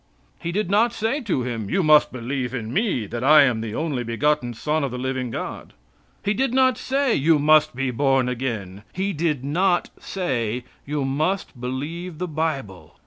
[0.39, 3.75] He did not say to him: "You must believe in Me that I am the
[3.75, 5.73] only begotten Son of the living God."
[6.25, 11.61] He did not say: "You must be born again." He did not say: "You must
[11.61, 12.95] believe the Bible."